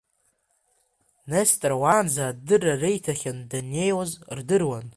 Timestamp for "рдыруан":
4.37-4.85